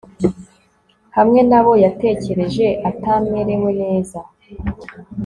[1.15, 4.19] hamwe na bo, yatekereje atamerewe neza